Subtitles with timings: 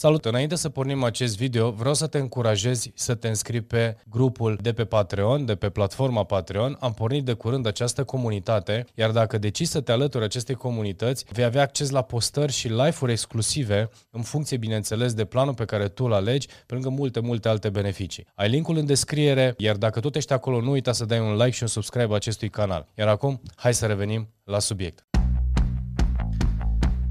[0.00, 0.24] Salut!
[0.24, 4.72] Înainte să pornim acest video, vreau să te încurajezi să te înscrii pe grupul de
[4.72, 6.76] pe Patreon, de pe platforma Patreon.
[6.80, 11.44] Am pornit de curând această comunitate, iar dacă decizi să te alături acestei comunități, vei
[11.44, 16.04] avea acces la postări și live-uri exclusive, în funcție, bineînțeles, de planul pe care tu
[16.04, 18.26] îl alegi, pe lângă multe, multe alte beneficii.
[18.34, 21.50] Ai linkul în descriere, iar dacă tot ești acolo, nu uita să dai un like
[21.50, 22.86] și un subscribe acestui canal.
[22.94, 25.08] Iar acum, hai să revenim la subiect.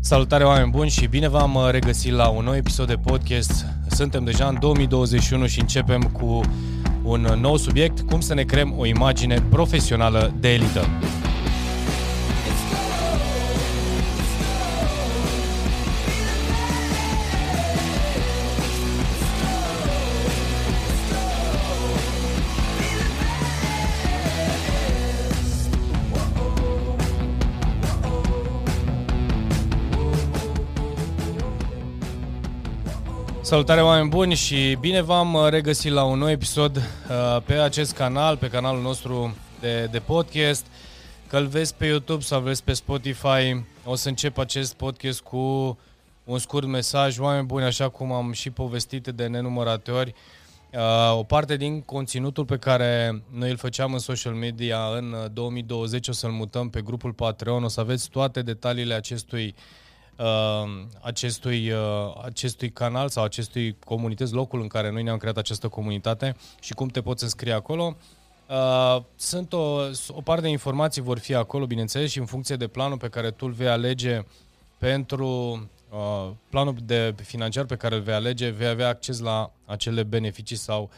[0.07, 3.65] Salutare oameni buni și bine v-am uh, regăsit la un nou episod de podcast.
[3.89, 6.41] Suntem deja în 2021 și începem cu
[7.03, 10.87] un nou subiect, cum să ne creăm o imagine profesională de elită.
[33.47, 37.93] Salutare oameni buni și bine v-am uh, regăsit la un nou episod uh, pe acest
[37.93, 40.65] canal, pe canalul nostru de, de podcast.
[41.27, 45.77] Că îl vezi pe YouTube sau vezi pe Spotify, o să încep acest podcast cu
[46.23, 47.19] un scurt mesaj.
[47.19, 50.13] Oameni buni, așa cum am și povestit de nenumărate ori,
[50.73, 56.07] uh, o parte din conținutul pe care noi îl făceam în social media în 2020
[56.07, 59.86] o să-l mutăm pe grupul Patreon, o să aveți toate detaliile acestui uh, uh,
[61.01, 61.79] acestui, uh,
[62.23, 66.87] acestui canal sau acestui comunități, locul în care noi ne-am creat această comunitate și cum
[66.87, 67.95] te poți înscrie acolo.
[68.49, 72.67] Uh, sunt o, o parte de informații vor fi acolo, bineînțeles, și în funcție de
[72.67, 74.23] planul pe care tu îl vei alege
[74.77, 75.27] pentru
[75.89, 80.55] uh, planul de financiar pe care îl vei alege, vei avea acces la acele beneficii
[80.55, 80.89] sau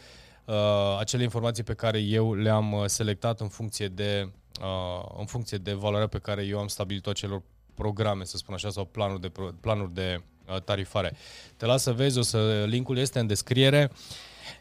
[0.44, 0.54] uh,
[0.98, 4.28] acele informații pe care eu le-am uh, selectat în funcție de
[4.60, 7.42] uh, în funcție de valoarea pe care eu am stabilit-o acelor
[7.80, 11.16] programe, să spun așa, sau planuri de, planuri de uh, tarifare.
[11.56, 13.90] Te las să vezi, o să, linkul este în descriere.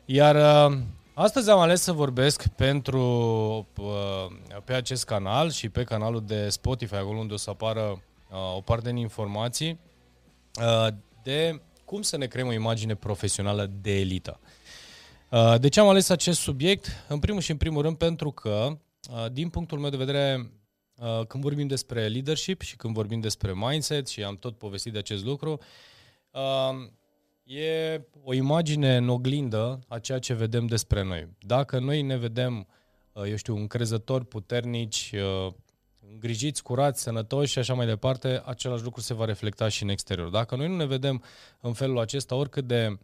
[0.05, 0.35] Iar
[0.69, 0.77] uh,
[1.13, 3.01] astăzi am ales să vorbesc pentru
[3.77, 4.27] uh,
[4.63, 8.01] pe acest canal și pe canalul de Spotify, acolo unde o să apară
[8.55, 9.79] o parte din informații,
[11.23, 14.39] de cum să ne creăm o imagine profesională de elită.
[15.57, 16.87] De ce am ales acest subiect?
[17.07, 18.77] În primul și în primul rând pentru că,
[19.31, 20.58] din punctul meu de vedere, Uh,
[21.27, 25.23] când vorbim despre leadership și când vorbim despre mindset și am tot povestit de acest
[25.23, 25.59] lucru,
[26.31, 26.89] uh,
[27.43, 31.27] e o imagine în oglindă a ceea ce vedem despre noi.
[31.39, 32.67] Dacă noi ne vedem,
[33.11, 35.13] uh, eu știu, încrezători, puternici,
[36.11, 40.29] îngrijiți, curați, sănătoși și așa mai departe, același lucru se va reflecta și în exterior.
[40.29, 41.23] Dacă noi nu ne vedem
[41.61, 42.99] în felul acesta, oricât de,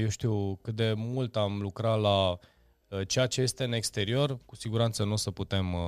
[0.00, 2.38] eu știu, cât de mult am lucrat la Uh,
[3.06, 5.80] ceea ce este în exterior, cu siguranță nu o să putem uh,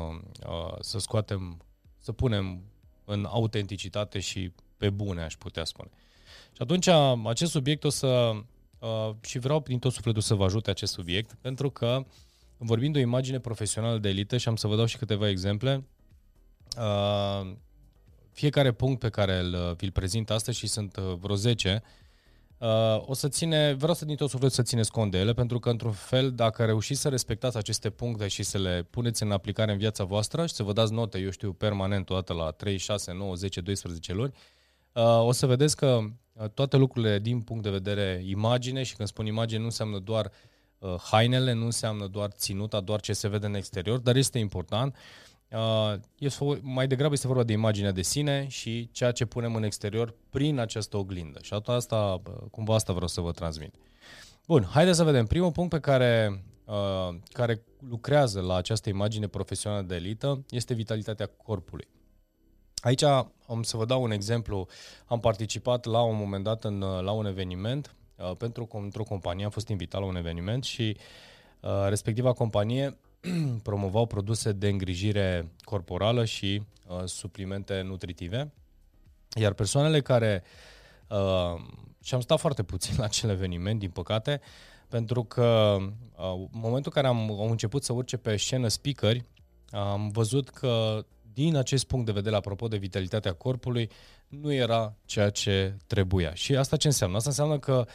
[0.46, 1.62] uh, să scoatem,
[1.98, 2.62] să punem
[3.04, 5.90] în autenticitate și pe bune, aș putea spune.
[6.52, 6.88] Și atunci
[7.24, 8.32] acest subiect o să,
[9.20, 12.04] și vreau din tot sufletul să vă ajute acest subiect, pentru că
[12.56, 15.84] vorbim de o imagine profesională de elită și am să vă dau și câteva exemple,
[18.32, 21.82] fiecare punct pe care îl, vi-l prezint astăzi și sunt vreo 10,
[22.58, 22.68] Uh,
[23.06, 25.70] o să ține, vreau să din tot sufletul să țineți cont de ele, pentru că,
[25.70, 29.78] într-un fel, dacă reușiți să respectați aceste puncte și să le puneți în aplicare în
[29.78, 33.34] viața voastră și să vă dați note, eu știu, permanent, toată la 3, 6, 9,
[33.34, 34.32] 10, 12 luni,
[34.92, 35.98] uh, o să vedeți că
[36.32, 40.30] uh, toate lucrurile din punct de vedere imagine, și când spun imagine nu înseamnă doar
[40.78, 44.96] uh, hainele, nu înseamnă doar ținuta, doar ce se vede în exterior, dar este important,
[45.56, 49.54] uh, Uh, este, mai degrabă este vorba de imaginea de sine și ceea ce punem
[49.54, 51.38] în exterior prin această oglindă.
[51.42, 53.74] Și asta, cumva asta vreau să vă transmit.
[54.46, 55.26] Bun, haideți să vedem.
[55.26, 61.26] Primul punct pe care, uh, care lucrează la această imagine profesională de elită este vitalitatea
[61.26, 61.88] corpului.
[62.76, 64.66] Aici am să vă dau un exemplu.
[65.06, 69.50] Am participat la un moment dat în, la un eveniment uh, pentru într-o companie, am
[69.50, 70.96] fost invitat la un eveniment și
[71.60, 72.96] uh, respectiva companie
[73.62, 78.52] promovau produse de îngrijire corporală și uh, suplimente nutritive.
[79.34, 80.42] Iar persoanele care
[81.08, 81.62] uh,
[82.02, 84.40] și am stat foarte puțin la acel eveniment, din păcate,
[84.88, 89.24] pentru că uh, în momentul în care am, am început să urce pe scenă speakeri,
[89.70, 93.90] am văzut că din acest punct de vedere, apropo de vitalitatea corpului,
[94.28, 96.34] nu era ceea ce trebuia.
[96.34, 97.16] Și asta ce înseamnă?
[97.16, 97.92] Asta înseamnă că uh,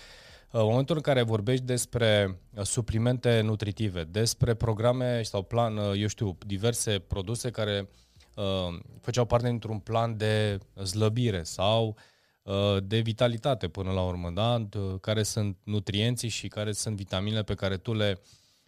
[0.52, 6.08] în momentul în care vorbești despre uh, suplimente nutritive, despre programe sau plan, uh, eu
[6.08, 7.90] știu, diverse produse care
[8.36, 11.96] uh, făceau parte dintr-un plan de slăbire sau
[12.44, 14.68] uh, de vitalitate până la urmă, da?
[15.02, 18.22] care sunt nutrienții și care sunt vitaminele pe care tu le,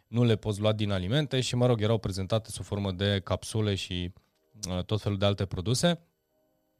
[0.07, 3.75] nu le poți lua din alimente și, mă rog, erau prezentate sub formă de capsule
[3.75, 4.13] și
[4.69, 6.00] uh, tot felul de alte produse.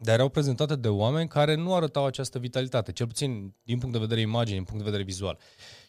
[0.04, 4.00] Dar erau prezentate de oameni care nu arătau această vitalitate, cel puțin din punct de
[4.00, 5.38] vedere imagine, din punct de vedere vizual.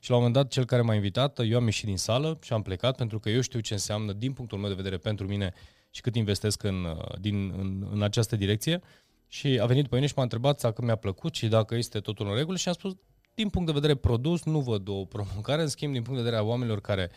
[0.00, 2.52] Și la un moment dat, cel care m-a invitat, eu am ieșit din sală și
[2.52, 5.52] am plecat pentru că eu știu ce înseamnă, din punctul meu de vedere, pentru mine
[5.90, 6.86] și cât investesc în,
[7.20, 8.80] din, în, în această direcție.
[9.28, 12.28] Și a venit pe mine și m-a întrebat dacă mi-a plăcut și dacă este totul
[12.28, 12.96] în regulă și am spus,
[13.34, 16.42] din punct de vedere produs, nu văd o provocare, în schimb, din punct de vedere
[16.42, 17.10] a oamenilor care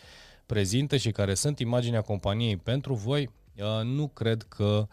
[0.45, 4.87] prezintă și care sunt imaginea companiei pentru voi, uh, nu cred că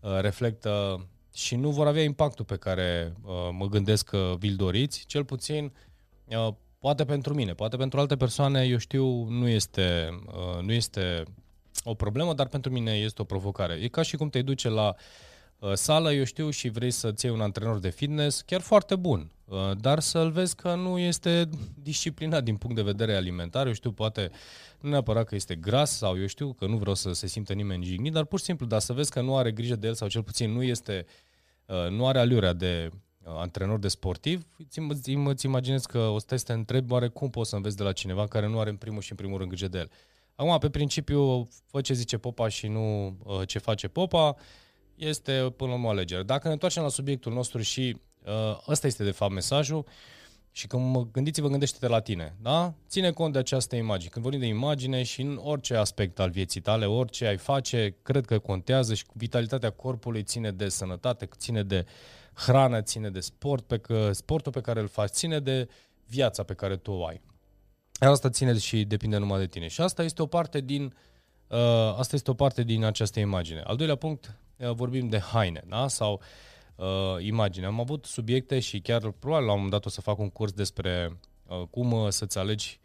[0.00, 1.04] uh, reflectă
[1.34, 5.72] și nu vor avea impactul pe care uh, mă gândesc că vi-l doriți, cel puțin
[6.78, 10.08] poate pentru mine, poate pentru alte persoane, eu știu, nu este,
[10.62, 11.22] nu este
[11.84, 13.74] o problemă, dar pentru mine este o provocare.
[13.74, 14.94] E ca și cum te duce la
[15.72, 19.30] sală, eu știu, și vrei să-ți iei un antrenor de fitness chiar foarte bun,
[19.80, 21.48] dar să-l vezi că nu este
[21.82, 24.30] disciplinat din punct de vedere alimentar, eu știu, poate
[24.80, 27.84] nu neapărat că este gras sau eu știu că nu vreau să se simtă nimeni
[27.84, 30.08] jignit, dar pur și simplu, dar să vezi că nu are grijă de el sau
[30.08, 31.06] cel puțin nu este,
[31.66, 34.78] uh, nu are alurea de uh, antrenor de sportiv, îți,
[35.24, 38.26] îți imaginezi că o să te întrebi oare cum poți să înveți de la cineva
[38.26, 39.90] care nu are în primul și în primul rând grijă de el.
[40.34, 44.36] Acum, pe principiu, fă ce zice popa și nu uh, ce face popa,
[45.00, 46.22] este până la urmă o alegere.
[46.22, 47.96] Dacă ne întoarcem la subiectul nostru și
[48.68, 49.84] ăsta este de fapt mesajul, uh,
[50.52, 52.74] și când mă gândiți-vă, gândește-te la tine, da?
[52.88, 54.10] Ține cont de această imagine.
[54.10, 58.24] Când vorbim de imagine și în orice aspect al vieții tale, orice ai face, cred
[58.24, 61.86] că contează și vitalitatea corpului ține de sănătate, ține de
[62.34, 65.68] hrană, ține de sport, pe că, sportul pe care îl faci, ține de
[66.06, 67.20] viața pe care tu o ai.
[67.98, 69.68] Asta ține și depinde numai de tine.
[69.68, 70.94] Și asta este o parte din,
[71.48, 71.58] uh,
[71.96, 73.60] asta este o parte din această imagine.
[73.60, 75.88] Al doilea punct, uh, vorbim de haine, da?
[75.88, 76.20] Sau uh,
[76.80, 77.66] uh, imagine.
[77.66, 80.52] Am avut subiecte și chiar probabil la un moment dat o să fac un curs
[80.52, 82.80] despre uh, cum uh, să-ți alegi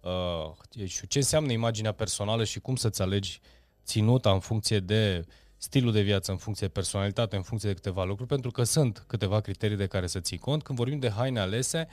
[0.00, 3.40] uh, ce înseamnă imaginea personală și cum să-ți alegi
[3.84, 5.24] ținuta în funcție de
[5.56, 9.04] stilul de viață, în funcție de personalitate, în funcție de câteva lucruri, pentru că sunt
[9.06, 10.62] câteva criterii de care să ții cont.
[10.62, 11.88] Când vorbim de haine alese,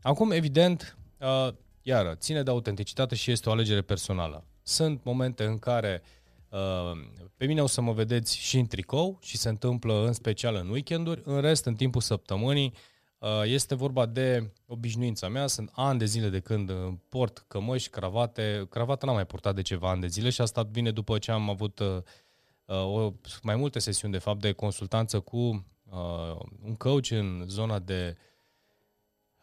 [0.00, 1.48] acum, evident, uh,
[1.82, 4.44] iară, ține de autenticitate și este o alegere personală.
[4.62, 6.21] Sunt momente în care uh, Uh,
[7.36, 10.68] pe mine o să mă vedeți și în tricou și se întâmplă în special în
[10.68, 11.22] weekenduri.
[11.24, 12.74] În rest, în timpul săptămânii,
[13.18, 15.46] uh, este vorba de obișnuința mea.
[15.46, 16.72] Sunt ani de zile de când
[17.08, 18.66] port cămăși, cravate.
[18.70, 21.50] Cravata n-am mai purtat de ceva ani de zile și asta vine după ce am
[21.50, 22.02] avut uh,
[22.66, 23.12] o,
[23.42, 25.66] mai multe sesiuni, de fapt, de consultanță cu
[26.62, 28.31] un coach în zona de uh,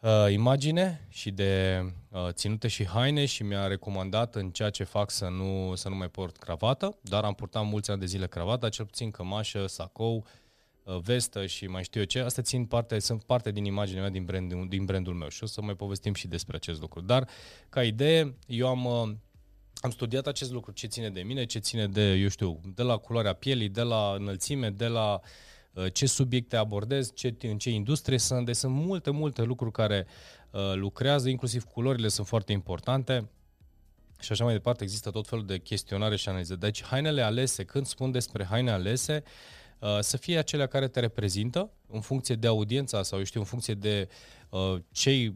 [0.00, 5.10] uh, imagine și de uh, ținute și haine și mi-a recomandat în ceea ce fac
[5.10, 8.68] să nu, să nu mai port cravată, dar am purtat mulți ani de zile cravata,
[8.68, 10.26] cel puțin cămașă, sacou,
[10.82, 12.20] uh, vestă și mai știu eu ce.
[12.20, 15.46] Astea țin parte, sunt parte din imaginea mea din, brand, din brandul meu și o
[15.46, 17.00] să mai povestim și despre acest lucru.
[17.00, 17.28] Dar,
[17.68, 18.84] ca idee, eu am...
[18.84, 19.14] Uh,
[19.82, 22.96] am studiat acest lucru, ce ține de mine, ce ține de, eu știu, de la
[22.96, 25.49] culoarea pielii, de la înălțime, de la uh, Uh,
[25.92, 28.46] ce subiecte abordez, ce, în ce industrie sunt.
[28.46, 30.06] Deci sunt multe, multe lucruri care
[30.50, 33.28] uh, lucrează, inclusiv culorile sunt foarte importante
[34.20, 34.82] și așa mai departe.
[34.82, 36.54] Există tot felul de chestionare și analize.
[36.54, 39.22] Deci hainele alese, când spun despre haine alese,
[39.78, 43.46] uh, să fie acelea care te reprezintă în funcție de audiența sau, eu știu, în
[43.46, 44.08] funcție de
[44.50, 45.34] uh, cei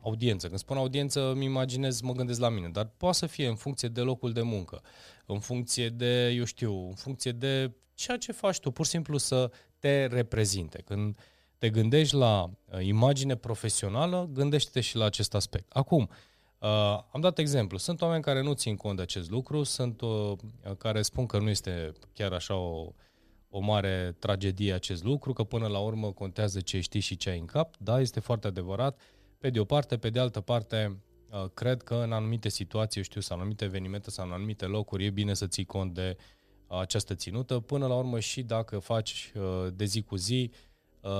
[0.00, 0.46] audiență.
[0.46, 3.88] Când spun audiență, îmi imaginez, mă gândesc la mine, dar poate să fie în funcție
[3.88, 4.82] de locul de muncă,
[5.26, 9.18] în funcție de, eu știu, în funcție de ceea ce faci tu, pur și simplu
[9.18, 9.50] să
[9.82, 10.82] te reprezinte.
[10.84, 11.18] Când
[11.58, 15.72] te gândești la uh, imagine profesională, gândește-te și la acest aspect.
[15.72, 16.08] Acum,
[16.58, 16.68] uh,
[17.12, 17.78] am dat exemplu.
[17.78, 20.32] Sunt oameni care nu țin cont de acest lucru, sunt uh,
[20.78, 22.92] care spun că nu este chiar așa o,
[23.50, 27.38] o mare tragedie acest lucru, că până la urmă contează ce știi și ce ai
[27.38, 27.74] în cap.
[27.78, 29.00] Da, este foarte adevărat.
[29.38, 30.96] Pe de o parte, pe de altă parte,
[31.30, 34.64] uh, cred că în anumite situații, eu știu, sau în anumite evenimente sau în anumite
[34.64, 36.24] locuri, e bine să ții cont de uh,
[36.80, 37.60] această ținută.
[37.60, 40.50] Până la urmă și dacă faci uh, de zi cu zi
[41.00, 41.10] uh,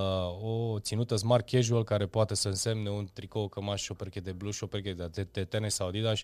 [0.41, 4.31] o ținută smart casual care poate să însemne un tricou, cămaș și o pereche de
[4.31, 6.19] blues și o pereche de, de tenis sau Adidas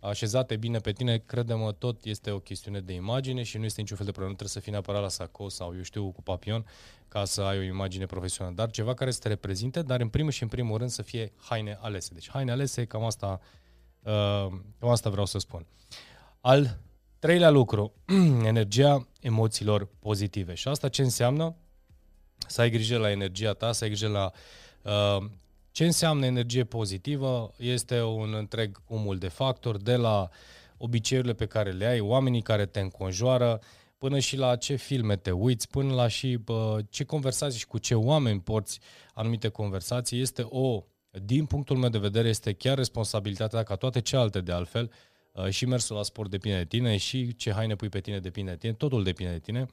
[0.00, 3.96] așezate bine pe tine, credem tot este o chestiune de imagine și nu este niciun
[3.96, 4.36] fel de problemă.
[4.38, 6.66] Nu trebuie să fii neapărat la saco sau, eu știu, cu papion
[7.08, 10.30] ca să ai o imagine profesională, dar ceva care să te reprezinte, dar în primul
[10.30, 12.10] și în primul rând să fie haine alese.
[12.14, 13.40] Deci haine alese, cam asta,
[14.02, 14.46] uh,
[14.78, 15.66] cam asta vreau să spun.
[16.40, 16.78] Al
[17.18, 17.92] Treilea lucru,
[18.44, 20.54] energia emoțiilor pozitive.
[20.54, 21.56] Și asta ce înseamnă?
[22.46, 24.30] Să ai grijă la energia ta, să ai grijă la
[24.82, 25.28] uh,
[25.70, 27.54] ce înseamnă energie pozitivă.
[27.56, 30.28] Este un întreg cumul de factori, de la
[30.76, 33.60] obiceiurile pe care le ai, oamenii care te înconjoară,
[33.98, 37.78] până și la ce filme te uiți, până la și uh, ce conversații și cu
[37.78, 38.80] ce oameni porți
[39.14, 40.20] anumite conversații.
[40.20, 44.90] Este o, din punctul meu de vedere, este chiar responsabilitatea ca toate celelalte de altfel,
[44.90, 45.15] Uh,
[45.48, 48.56] și mersul la sport depinde de tine și ce haine pui pe tine depinde de
[48.56, 49.66] tine, totul depinde de tine.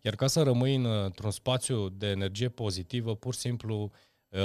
[0.00, 3.90] Iar ca să rămâi într-un spațiu de energie pozitivă, pur și simplu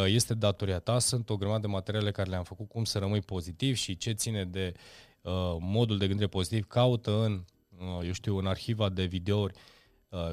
[0.05, 0.99] este datoria ta.
[0.99, 4.45] Sunt o grămadă de materiale care le-am făcut cum să rămâi pozitiv și ce ține
[4.45, 4.73] de
[5.59, 6.67] modul de gândire pozitiv.
[6.67, 7.43] Caută în,
[8.05, 9.78] eu știu, în arhiva de videouri Uh,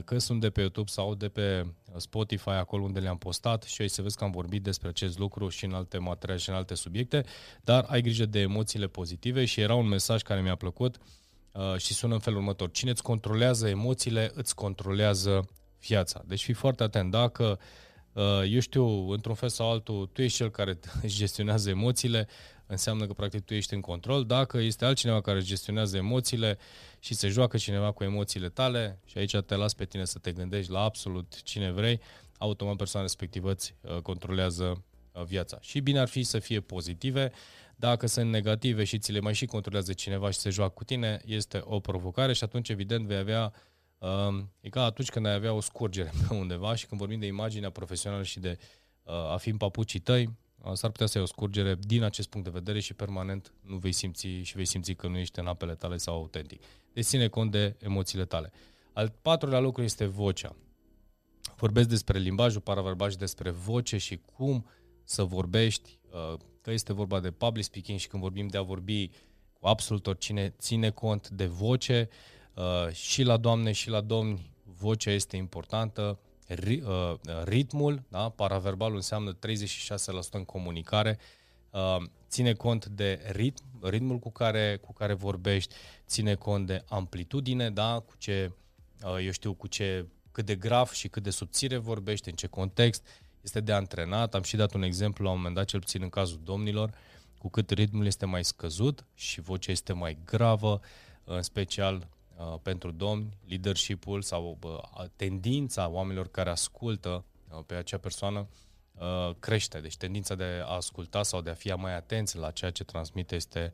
[0.05, 1.67] că sunt de pe YouTube sau de pe
[1.97, 5.49] Spotify, acolo unde le-am postat și ai să vezi că am vorbit despre acest lucru
[5.49, 7.25] și în alte materiale și în alte subiecte,
[7.65, 10.97] dar ai grijă de emoțiile pozitive și era un mesaj care mi-a plăcut
[11.53, 12.71] uh, și sună în felul următor.
[12.71, 15.49] Cine îți controlează emoțiile, îți controlează
[15.81, 16.23] viața.
[16.27, 17.11] Deci fii foarte atent.
[17.11, 17.57] Dacă, uh,
[18.49, 22.29] eu știu, într-un fel sau altul, tu ești cel care își gestionează emoțiile,
[22.67, 24.25] înseamnă că practic tu ești în control.
[24.25, 26.59] Dacă este altcineva care își gestionează emoțiile
[26.99, 30.33] și se joacă cineva cu emoțiile tale și aici te las pe tine să te
[30.33, 32.01] gândești la absolut cine vrei,
[32.39, 35.59] automat persoana respectivă îți uh, controlează uh, viața.
[35.61, 37.33] Și bine ar fi să fie pozitive,
[37.77, 41.21] dacă sunt negative și ți le mai și controlează cineva și se joacă cu tine,
[41.25, 43.61] este o provocare și atunci evident vei avea uh,
[44.61, 47.71] e ca atunci când ai avea o scurgere pe undeva și când vorbim de imaginea
[47.71, 48.59] profesională și de
[49.05, 50.31] a fi în papucii tăi,
[50.73, 53.93] s-ar putea să ai o scurgere din acest punct de vedere și permanent nu vei
[53.93, 56.63] simți și vei simți că nu ești în apele tale sau autentic.
[56.93, 58.53] Deci ține cont de emoțiile tale.
[58.93, 60.57] Al patrulea lucru este vocea.
[61.57, 64.67] Vorbesc despre limbajul paraverbal și despre voce și cum
[65.05, 69.11] să vorbești, uh, că este vorba de public speaking și când vorbim de a vorbi
[69.53, 72.36] cu absolut oricine, ține cont de voce uh,
[72.91, 78.29] și la doamne și la domni, vocea este importantă, Uh, ritmul, da?
[78.29, 79.39] paraverbalul înseamnă 36%
[80.31, 81.19] în comunicare,
[81.71, 81.97] uh,
[82.29, 85.75] ține cont de ritm, ritmul cu care, cu care vorbești,
[86.07, 88.03] ține cont de amplitudine, da?
[88.07, 88.53] cu ce,
[89.03, 92.47] uh, eu știu, cu ce, cât de grav și cât de subțire vorbești, în ce
[92.47, 93.07] context,
[93.41, 94.35] este de antrenat.
[94.35, 96.91] Am și dat un exemplu la un moment dat, cel puțin în cazul domnilor,
[97.39, 100.81] cu cât ritmul este mai scăzut și vocea este mai gravă,
[101.25, 102.16] în special Uh,
[102.63, 108.49] pentru domni, leadership-ul sau uh, tendința oamenilor care ascultă uh, pe acea persoană
[108.99, 109.81] uh, crește.
[109.81, 113.35] Deci tendința de a asculta sau de a fi mai atenți la ceea ce transmite
[113.35, 113.73] este,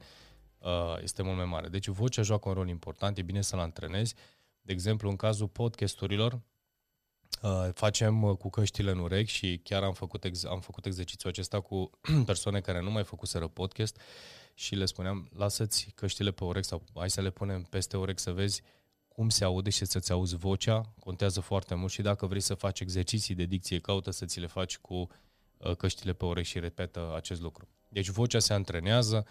[0.58, 1.68] uh, este mult mai mare.
[1.68, 4.14] Deci vocea joacă un rol important, e bine să-l antrenezi.
[4.60, 6.40] De exemplu, în cazul podcasturilor,
[7.42, 11.30] uh, facem uh, cu căștile în urechi și chiar am făcut, ex- am făcut exercițiul
[11.30, 11.90] acesta cu
[12.26, 14.00] persoane care nu mai făcuseră podcast
[14.54, 18.32] și le spuneam, lasă-ți căștile pe urechi sau hai să le punem peste urechi să
[18.32, 18.62] vezi
[19.08, 22.80] cum se aude și să-ți auzi vocea, contează foarte mult și dacă vrei să faci
[22.80, 25.08] exerciții de dicție, caută să ți le faci cu
[25.56, 27.68] uh, căștile pe urechi și repetă acest lucru.
[27.88, 29.26] Deci vocea se antrenează,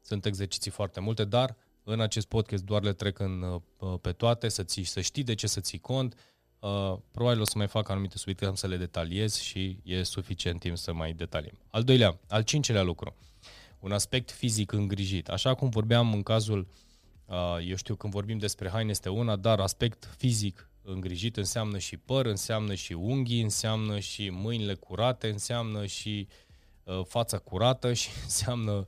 [0.00, 4.48] sunt exerciții foarte multe, dar în acest podcast doar le trec în, uh, pe toate,
[4.48, 6.14] să, ții, să știi de ce să ții cont.
[6.58, 10.60] Uh, probabil o să mai fac anumite subiecte, am să le detaliez și e suficient
[10.60, 11.58] timp să mai detaliem.
[11.70, 13.14] Al doilea, al cincelea lucru.
[13.18, 13.34] Uh,
[13.84, 15.28] un aspect fizic îngrijit.
[15.28, 16.66] Așa cum vorbeam în cazul,
[17.66, 22.26] eu știu, când vorbim despre haine este una, dar aspect fizic îngrijit înseamnă și păr,
[22.26, 26.28] înseamnă și unghii, înseamnă și mâinile curate, înseamnă și
[27.04, 28.84] fața curată și înseamnă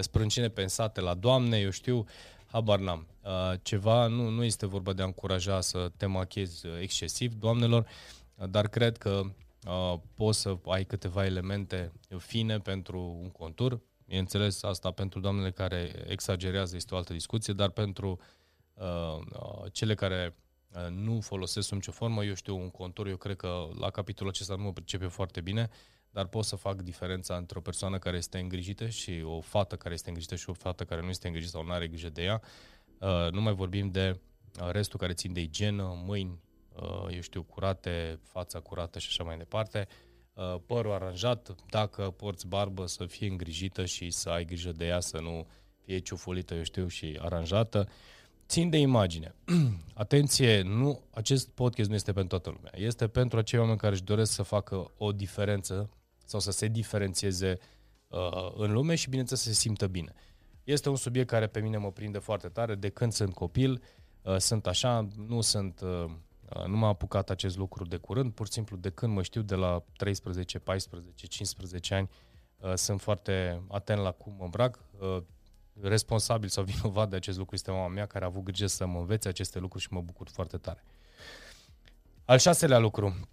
[0.00, 2.04] sprâncine pensate la doamne, eu știu,
[2.46, 3.06] habar n-am.
[3.62, 7.86] Ceva, nu, nu este vorba de a încuraja să te machezi excesiv, doamnelor,
[8.50, 9.22] dar cred că
[10.14, 13.80] poți să ai câteva elemente fine pentru un contur,
[14.14, 18.20] Bineînțeles, asta pentru doamnele care exagerează este o altă discuție, dar pentru
[18.74, 20.36] uh, uh, cele care
[20.74, 24.32] uh, nu folosesc sub nicio formă, eu știu un contur, eu cred că la capitolul
[24.32, 25.70] acesta nu mă pricepe foarte bine,
[26.10, 29.94] dar pot să fac diferența între o persoană care este îngrijită și o fată care
[29.94, 32.42] este îngrijită și o fată care nu este îngrijită sau nu are grijă de ea.
[33.00, 34.20] Uh, nu mai vorbim de
[34.60, 36.40] uh, restul care țin de igienă, mâini,
[36.74, 39.86] uh, eu știu, curate, fața curată și așa mai departe.
[39.88, 40.13] Uh, Uh,
[40.66, 45.18] părul aranjat, dacă porți barbă să fie îngrijită și să ai grijă de ea, să
[45.18, 45.46] nu
[45.84, 47.88] fie ciufulită, eu știu, și aranjată.
[48.48, 49.34] Țin de imagine.
[49.94, 52.86] Atenție, nu, acest podcast nu este pentru toată lumea.
[52.86, 55.90] Este pentru acei oameni care își doresc să facă o diferență
[56.24, 57.58] sau să se diferențieze
[58.08, 60.12] uh, în lume și, bineînțeles, să se simtă bine.
[60.64, 62.74] Este un subiect care pe mine mă prinde foarte tare.
[62.74, 63.82] De când sunt copil,
[64.22, 66.10] uh, sunt așa, nu sunt uh, Uh,
[66.66, 69.54] nu m-a apucat acest lucru de curând, pur și simplu de când mă știu, de
[69.54, 72.10] la 13, 14, 15 ani,
[72.58, 74.78] uh, sunt foarte atent la cum mă îmbrac.
[74.98, 75.22] Uh,
[75.80, 78.98] responsabil sau vinovat de acest lucru este mama mea, care a avut grijă să mă
[78.98, 80.84] învețe aceste lucruri și mă bucur foarte tare.
[82.24, 83.28] Al șaselea lucru,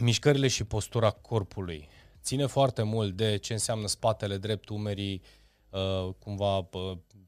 [0.00, 1.88] mișcările și postura corpului.
[2.22, 5.22] Ține foarte mult de ce înseamnă spatele drept, umerii,
[6.18, 6.68] cumva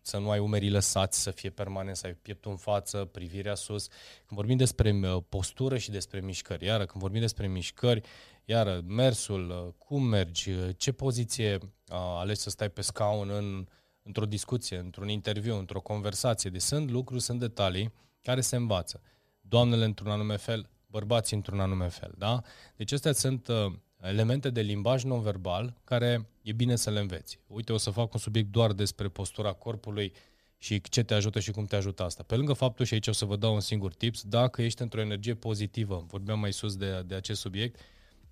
[0.03, 3.87] să nu ai umerii lăsați, să fie permanent, să ai pieptul în față, privirea sus.
[3.87, 8.09] Când vorbim despre uh, postură și despre mișcări, iară, când vorbim despre mișcări,
[8.45, 13.67] iară, mersul, uh, cum mergi, uh, ce poziție alegi să stai pe scaun în,
[14.03, 16.51] într-o discuție, într-un interviu, într-o conversație.
[16.51, 17.93] Deci sunt lucruri, sunt detalii
[18.23, 19.03] care se învață.
[19.41, 22.15] Doamnele într-un anume fel, bărbați într-un anume fel.
[22.19, 22.41] Da?
[22.77, 27.39] Deci astea sunt uh, elemente de limbaj non-verbal care e bine să le înveți.
[27.47, 30.13] Uite, o să fac un subiect doar despre postura corpului
[30.59, 32.23] și ce te ajută și cum te ajută asta.
[32.23, 35.01] Pe lângă faptul, și aici o să vă dau un singur tips, dacă ești într-o
[35.01, 37.81] energie pozitivă, vorbeam mai sus de, de acest subiect,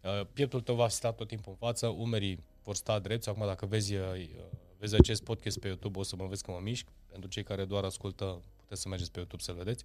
[0.03, 3.29] uh, pieptul tău va sta tot timpul în față, umerii vor sta drepți.
[3.29, 4.01] Acum, dacă vezi, uh,
[4.79, 6.87] vezi acest podcast pe YouTube, o să mă vezi că mă mișc.
[7.11, 9.85] Pentru cei care doar ascultă, puteți să mergeți pe YouTube să-l vedeți.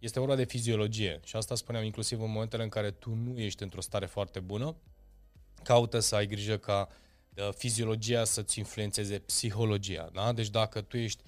[0.00, 3.38] Uh, este vorba de fiziologie și asta spuneam inclusiv în momentele în care tu nu
[3.38, 4.76] ești într-o stare foarte bună,
[5.62, 6.88] caută să ai grijă ca
[7.34, 10.10] uh, fiziologia să-ți influențeze psihologia.
[10.12, 10.32] Da?
[10.32, 11.22] Deci dacă tu ești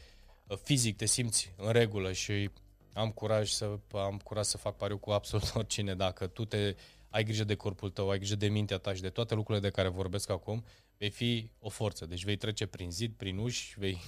[0.47, 2.51] uh, fizic, te simți în regulă și
[2.93, 6.75] am curaj să am curaj să fac pariu cu absolut oricine, dacă tu te
[7.11, 9.75] ai grijă de corpul tău, ai grijă de mintea ta și de toate lucrurile de
[9.75, 10.65] care vorbesc acum,
[10.99, 12.07] vei fi o forță.
[12.07, 13.99] Deci vei trece prin zid, prin uși, vei,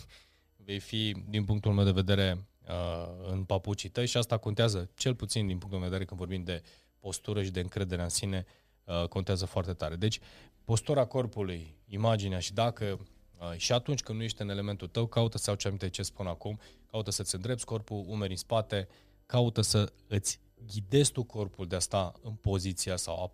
[0.57, 5.15] vei fi, din punctul meu de vedere, uh, în papucii tăi și asta contează, cel
[5.15, 6.63] puțin din punctul meu de vedere când vorbim de
[6.99, 8.47] postură și de încredere în sine,
[8.85, 9.97] uh, contează foarte tare.
[9.97, 10.21] Deci,
[10.65, 12.99] postura corpului, imaginea și dacă
[13.39, 16.27] uh, și atunci când nu ești în elementul tău, caută să ce aminte ce spun
[16.27, 18.89] acum, caută să-ți îndrepți corpul, umeri în spate,
[19.27, 23.31] caută să îți ghidezi tu corpul de a sta în poziția sau a,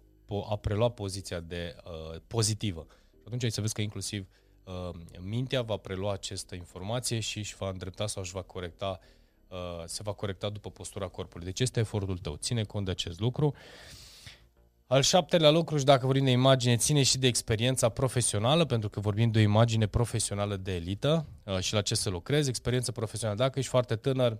[0.51, 2.87] a prelua poziția de uh, pozitivă.
[3.13, 4.27] Și atunci ai să vezi că inclusiv
[4.65, 9.20] uh, mintea va prelua această informație și își va îndrepta sau își va corecta uh,
[9.51, 11.45] Uh, se va corecta după postura corpului.
[11.45, 12.37] Deci este efortul tău.
[12.37, 13.55] Ține cont de acest lucru.
[14.87, 19.01] Al șaptelea lucru, și dacă vorbim de imagine, ține și de experiența profesională, pentru că
[19.01, 22.49] vorbim de o imagine profesională de elită uh, și la ce să lucrezi.
[22.49, 23.39] Experiență profesională.
[23.39, 24.39] Dacă ești foarte tânăr,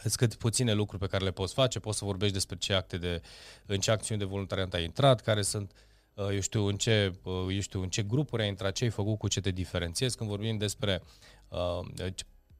[0.00, 2.98] sunt cât puține lucruri pe care le poți face, poți să vorbești despre ce acte
[2.98, 3.20] de,
[3.66, 5.72] în ce acțiuni de voluntariat ai intrat, care sunt,
[6.14, 9.18] uh, eu știu, în ce, eu știu, în ce grupuri ai intrat, ce ai făcut,
[9.18, 10.16] cu ce te diferențiezi.
[10.16, 11.02] Când vorbim despre
[11.48, 12.06] uh,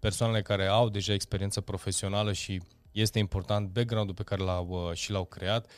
[0.00, 2.61] persoanele care au deja experiență profesională și
[2.92, 5.71] este important background-ul pe care l-au uh, și l-au creat.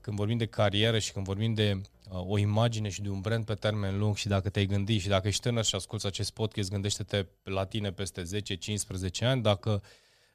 [0.00, 3.44] Când vorbim de carieră și când vorbim de uh, o imagine și de un brand
[3.44, 6.70] pe termen lung și dacă te-ai gândit și dacă ești tânăr și asculți acest podcast,
[6.70, 9.82] gândește-te la tine peste 10-15 ani, dacă,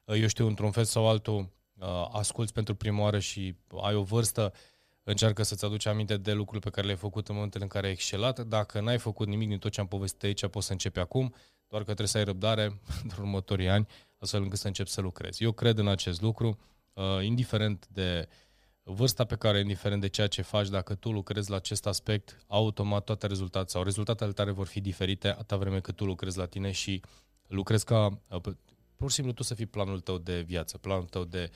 [0.05, 1.53] uh, eu știu, într-un fel sau altul,
[2.11, 4.53] asculți pentru prima oară și ai o vârstă,
[5.03, 7.91] încearcă să-ți aduci aminte de lucruri pe care le-ai făcut în momentul în care ai
[7.91, 8.39] excelat.
[8.39, 11.33] Dacă n-ai făcut nimic din tot ce am povestit aici, poți să începi acum
[11.75, 15.43] doar că trebuie să ai răbdare pentru următorii ani, astfel încât să începi să lucrezi.
[15.43, 16.59] Eu cred în acest lucru,
[16.93, 18.27] uh, indiferent de
[18.83, 23.03] vârsta pe care, indiferent de ceea ce faci, dacă tu lucrezi la acest aspect, automat
[23.03, 26.71] toate rezultatele sau rezultatele tale vor fi diferite atâta vreme cât tu lucrezi la tine
[26.71, 27.01] și
[27.47, 28.41] lucrezi ca, uh,
[28.95, 31.49] pur și simplu tu să fii planul tău de viață, planul tău de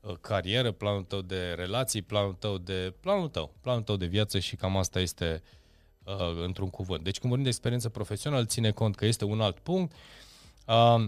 [0.00, 4.38] uh, carieră, planul tău de relații, planul tău de planul tău, planul tău de viață
[4.38, 5.62] și cam asta este uh,
[6.04, 7.04] uh, într-un cuvânt.
[7.04, 9.92] Deci când vorbim de experiență profesională, ține cont că este un alt punct.
[10.66, 11.04] Uh,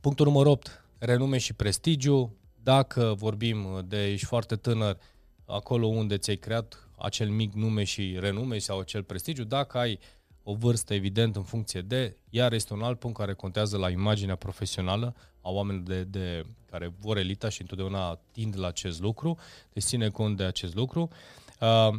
[0.00, 2.32] punctul numărul 8, renume și prestigiu.
[2.62, 4.98] Dacă vorbim de ești foarte tânăr,
[5.46, 9.98] acolo unde ți-ai creat acel mic nume și renume sau acel prestigiu, dacă ai
[10.42, 14.36] o vârstă evident în funcție de, iar este un alt punct care contează la imaginea
[14.36, 19.38] profesională a oamenilor de, de, care vor elita și întotdeauna tind la acest lucru,
[19.72, 21.08] deci ține cont de acest lucru.
[21.60, 21.98] Uh,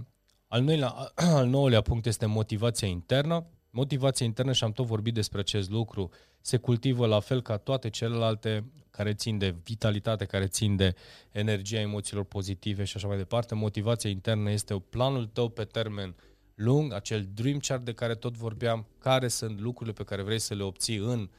[0.51, 0.87] al, noilea,
[1.39, 3.45] al nouălea punct este motivația internă.
[3.69, 6.09] Motivația internă, și am tot vorbit despre acest lucru,
[6.41, 10.95] se cultivă la fel ca toate celelalte care țin de vitalitate, care țin de
[11.31, 13.55] energia emoțiilor pozitive și așa mai departe.
[13.55, 16.15] Motivația internă este planul tău pe termen
[16.55, 20.53] lung, acel dream chart de care tot vorbeam, care sunt lucrurile pe care vrei să
[20.53, 21.29] le obții în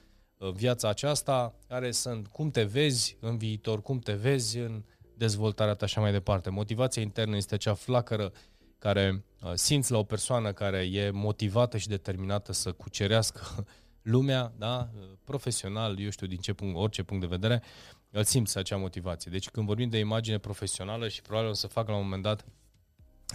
[0.55, 4.83] viața aceasta, care sunt cum te vezi în viitor, cum te vezi în
[5.15, 6.51] dezvoltarea ta și așa mai departe.
[6.51, 8.33] Motivația internă este acea flacără
[8.83, 13.67] care uh, simți la o persoană care e motivată și determinată să cucerească
[14.15, 17.63] lumea, da, uh, profesional, eu știu din ce punct, orice punct de vedere,
[18.11, 19.31] îl simți acea motivație.
[19.31, 22.45] Deci când vorbim de imagine profesională și probabil o să fac la un moment dat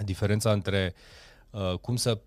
[0.04, 0.94] diferența între
[1.50, 2.22] uh, cum să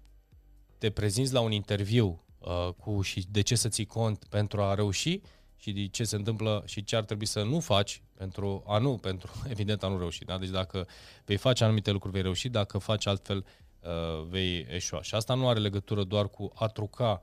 [0.78, 4.74] te prezinți la un interviu uh, cu și de ce să ții cont pentru a
[4.74, 5.20] reuși
[5.60, 8.96] și de ce se întâmplă și ce ar trebui să nu faci pentru a nu,
[8.96, 10.24] pentru evident a nu reuși.
[10.24, 10.38] Da?
[10.38, 10.86] Deci dacă
[11.24, 13.46] vei face anumite lucruri, vei reuși, dacă faci altfel,
[13.80, 15.02] uh, vei eșua.
[15.02, 17.20] Și asta nu are legătură doar cu a truca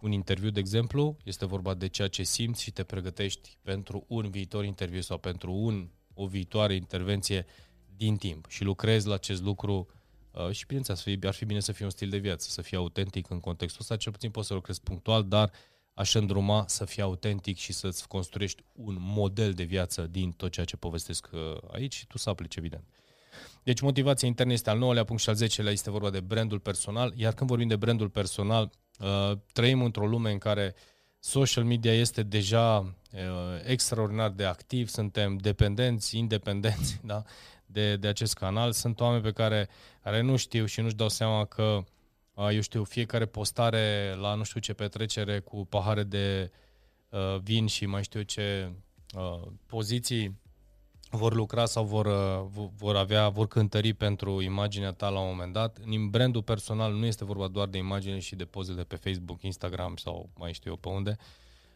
[0.00, 4.30] un interviu, de exemplu, este vorba de ceea ce simți și te pregătești pentru un
[4.30, 7.46] viitor interviu sau pentru un, o viitoare intervenție
[7.96, 9.88] din timp și lucrezi la acest lucru
[10.30, 13.30] uh, și bineînțeles ar fi bine să fie un stil de viață, să fie autentic
[13.30, 17.02] în contextul ăsta, cel puțin poți să lucrezi punctual, dar uh, aș îndruma să fii
[17.02, 21.40] autentic și să-ți construiești un model de viață din tot ceea ce povestesc uh,
[21.72, 22.84] aici și tu să aplici, evident.
[23.62, 27.12] Deci motivația internă este al nouălea punct și al zecelea este vorba de brandul personal,
[27.16, 30.74] iar când vorbim de brandul personal, uh, trăim într-o lume în care
[31.18, 33.20] social media este deja uh,
[33.64, 37.22] extraordinar de activ, suntem dependenți, independenți da?
[37.66, 38.72] de, de acest canal.
[38.72, 39.68] Sunt oameni pe care,
[40.02, 41.84] care nu știu și nu-și dau seama că, uh,
[42.52, 46.50] eu știu, fiecare postare la nu știu ce petrecere cu pahare de
[47.08, 48.72] uh, vin și mai știu ce
[49.14, 50.40] uh, poziții
[51.10, 55.52] vor lucra sau vor, uh, vor avea, vor cântări pentru imaginea ta la un moment
[55.52, 55.78] dat.
[55.84, 59.42] În brandul personal nu este vorba doar de imagine și de poze de pe Facebook,
[59.42, 61.16] Instagram sau mai știu eu pe unde.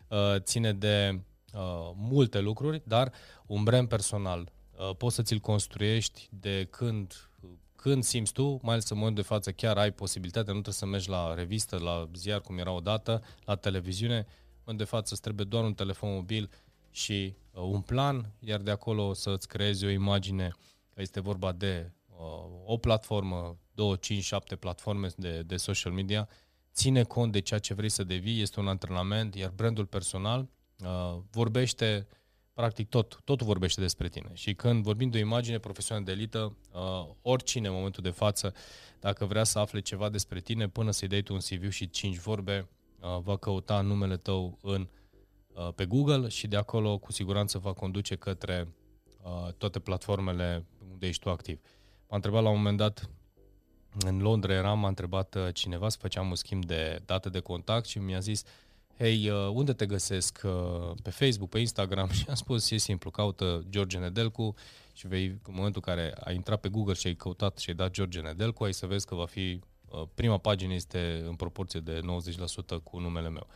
[0.09, 1.21] Uh, ține de
[1.55, 3.13] uh, multe lucruri, dar
[3.47, 4.53] un brand personal
[4.99, 7.31] poți să ți-l construiești de când,
[7.83, 10.87] când simți tu, mai ales în momentul de față chiar ai posibilitatea, nu trebuie să
[10.87, 14.27] mergi la revistă, la ziar cum era odată, la televiziune, în
[14.59, 16.51] momentul de față îți trebuie doar un telefon mobil
[16.91, 20.53] și uh, un plan, iar de acolo să-ți creezi o imagine
[20.95, 22.17] că este vorba de uh,
[22.65, 26.29] o platformă, două, cinci, șapte platforme de, de social media,
[26.73, 30.49] ține cont de ceea ce vrei să devii, este un antrenament, iar brandul personal
[30.85, 32.07] uh, vorbește,
[32.55, 34.31] practic tot, totul vorbește despre tine.
[34.33, 38.55] Și când vorbim de o imagine profesională de elită, uh, oricine în momentul de față,
[39.01, 42.19] dacă vrea să afle ceva despre tine, până să-i dai tu un CV și cinci
[42.19, 42.69] vorbe,
[43.01, 44.87] uh, va căuta numele tău în uh,
[45.55, 48.75] Uh, pe Google și de acolo cu siguranță va conduce către
[49.23, 51.61] uh, toate platformele unde ești tu activ.
[52.09, 53.11] M-a întrebat la un moment dat,
[53.99, 57.87] în Londra eram, m-a întrebat uh, cineva să făceam un schimb de date de contact
[57.87, 58.43] și mi-a zis
[59.03, 60.41] Hei, unde te găsesc?
[61.03, 62.11] Pe Facebook, pe Instagram?
[62.19, 64.55] Și am spus, e simplu, caută George Nedelcu
[64.93, 67.75] și vei, în momentul în care ai intrat pe Google și ai căutat și ai
[67.77, 69.61] dat George Nedelcu, ai să vezi că va fi,
[70.15, 72.01] prima pagină este în proporție de
[72.79, 73.47] 90% cu numele meu.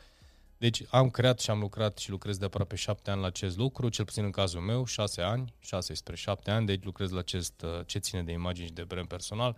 [0.58, 3.88] Deci am creat și am lucrat și lucrez de aproape șapte ani la acest lucru,
[3.88, 7.62] cel puțin în cazul meu, șase ani, șase spre șapte ani, deci lucrez la acest,
[7.62, 9.56] uh, ce ține de imagini și de brand personal.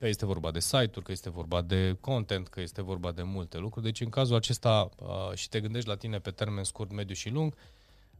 [0.00, 3.22] Uh, că este vorba de site-uri, că este vorba de content, că este vorba de
[3.22, 3.84] multe lucruri.
[3.84, 7.28] Deci în cazul acesta uh, și te gândești la tine pe termen scurt, mediu și
[7.28, 7.54] lung,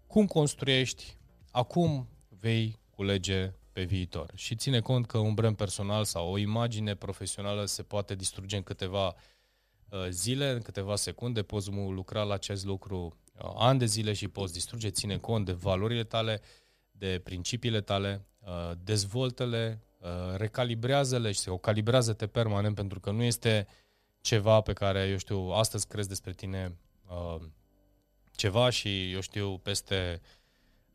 [0.06, 1.16] cum construiești,
[1.50, 4.30] acum vei culege pe viitor.
[4.34, 8.62] Și ține cont că un brand personal sau o imagine profesională se poate distruge în
[8.62, 9.14] câteva uh,
[9.90, 14.28] Uh, zile, în câteva secunde, poți lucra la acest lucru uh, ani de zile și
[14.28, 16.40] poți distruge, ține cont de valorile tale,
[16.90, 19.80] de principiile tale, uh, dezvoltă-le,
[20.36, 23.66] recalibrează-le și o calibrează-te permanent pentru că nu este
[24.20, 26.76] ceva pe care, eu știu, astăzi crezi despre tine
[28.32, 30.20] ceva și, eu știu, peste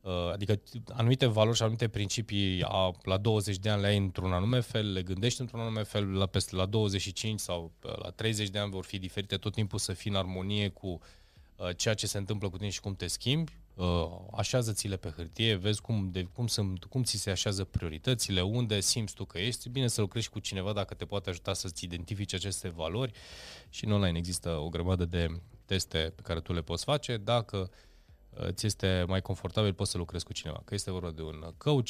[0.05, 0.61] Uh, adică
[0.93, 4.91] anumite valori și anumite principii a, la 20 de ani le ai într-un anume fel,
[4.91, 8.71] le gândești într-un anume fel, la, peste, la 25 sau uh, la 30 de ani
[8.71, 10.87] vor fi diferite, tot timpul să fii în armonie cu
[11.55, 13.64] uh, ceea ce se întâmplă cu tine și cum te schimbi, uh,
[14.31, 19.13] așează-ți-le pe hârtie, vezi cum, de, cum, sunt, cum ți se așează prioritățile, unde simți
[19.13, 22.69] tu că ești, bine să lucrezi cu cineva dacă te poate ajuta să-ți identifici aceste
[22.69, 23.11] valori
[23.69, 27.69] și în online există o grămadă de teste pe care tu le poți face, dacă
[28.29, 30.61] uh, ți este mai confortabil, poți să lucrezi cu cineva.
[30.65, 31.89] Că este vorba de un coach,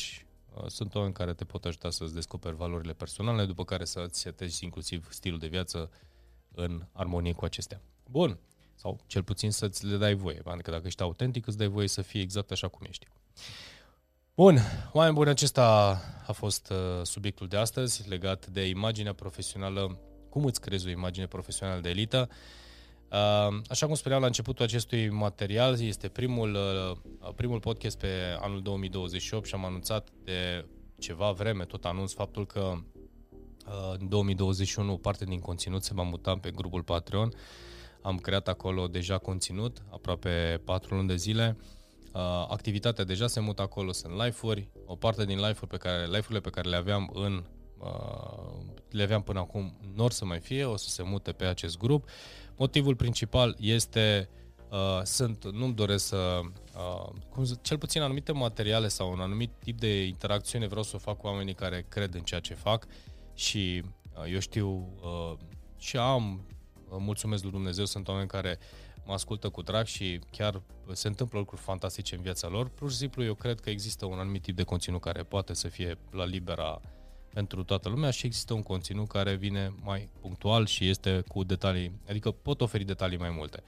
[0.53, 4.63] uh, sunt oameni care te pot ajuta să-ți descoperi valorile personale, după care să-ți setezi
[4.63, 5.91] inclusiv stilul de viață
[6.51, 7.81] în armonie cu acestea.
[8.09, 8.39] Bun.
[8.75, 10.41] Sau cel puțin să-ți le dai voie.
[10.43, 13.07] Pentru că dacă ești autentic, îți dai voie să fii exact așa cum ești.
[14.35, 14.59] Bun,
[14.91, 20.61] oameni buni, acesta a fost uh, subiectul de astăzi legat de imaginea profesională, cum îți
[20.61, 22.29] crezi o imagine profesională de elită.
[23.69, 28.07] Așa cum spuneam la începutul acestui material, este primul, uh, primul podcast pe
[28.39, 30.65] anul 2028 și am anunțat de
[30.99, 36.37] ceva vreme, tot anunț faptul că uh, în 2021 parte din conținut se va muta
[36.37, 37.33] pe grupul Patreon.
[38.05, 41.57] Am creat acolo deja conținut, aproape 4 luni de zile.
[42.13, 44.69] Uh, activitatea deja se mută acolo, sunt live-uri.
[44.85, 47.43] O parte din live-uri pe care, live-urile pe care le aveam în
[48.89, 52.09] le aveam până acum, nu să mai fie, o să se mute pe acest grup.
[52.57, 54.29] Motivul principal este
[54.69, 56.39] uh, sunt, nu-mi doresc să,
[56.75, 60.99] uh, cum, cel puțin anumite materiale sau un anumit tip de interacțiune vreau să o
[60.99, 62.87] fac cu oamenii care cred în ceea ce fac
[63.33, 63.83] și
[64.17, 65.37] uh, eu știu uh,
[65.77, 66.54] și am, uh,
[66.89, 68.57] mulțumesc lui Dumnezeu, sunt oameni care
[69.05, 72.69] mă ascultă cu drag și chiar se întâmplă lucruri fantastice în viața lor.
[72.69, 75.67] Pur și simplu eu cred că există un anumit tip de conținut care poate să
[75.67, 76.81] fie la libera
[77.33, 82.01] pentru toată lumea și există un conținut care vine mai punctual și este cu detalii,
[82.09, 83.63] adică pot oferi detalii mai multe.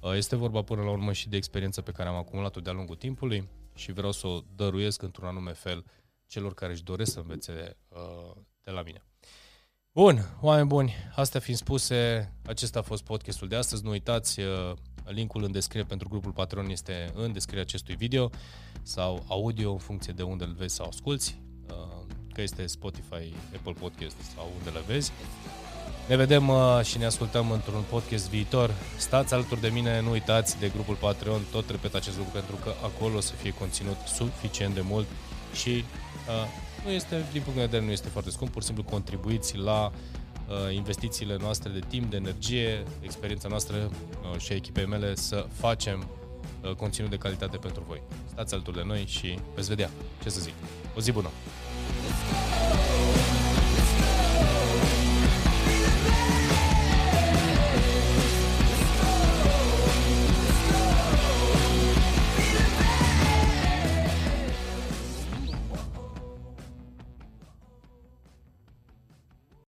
[0.00, 2.96] Uh, este vorba până la urmă și de experiență pe care am acumulat-o de-a lungul
[2.96, 5.84] timpului și vreau să o dăruiesc într-un anume fel
[6.26, 9.07] celor care își doresc să învețe uh, de la mine.
[9.98, 13.84] Bun, oameni buni, astea fiind spuse, acesta a fost podcastul de astăzi.
[13.84, 14.72] Nu uitați, uh,
[15.04, 18.30] linkul în descriere pentru grupul Patreon este în descrierea acestui video
[18.82, 21.34] sau audio în funcție de unde îl vezi sau asculti
[22.34, 25.12] că este Spotify, Apple Podcast sau unde le vezi.
[26.08, 28.74] Ne vedem uh, și ne ascultăm într-un podcast viitor.
[28.96, 32.72] Stați alături de mine, nu uitați de grupul Patreon, tot repet acest lucru pentru că
[32.84, 35.06] acolo o să fie conținut suficient de mult
[35.54, 38.84] și uh, nu este, din punct de vedere, nu este foarte scump, pur și simplu
[38.84, 39.92] contribuiți la
[40.48, 45.46] uh, investițiile noastre de timp, de energie, experiența noastră uh, și a echipei mele să
[45.52, 46.08] facem
[46.62, 48.02] uh, conținut de calitate pentru voi.
[48.30, 49.90] Stați alături de noi și veți vedea
[50.22, 50.54] ce să zic.
[50.96, 51.28] O zi bună!
[51.28, 51.67] Let's go!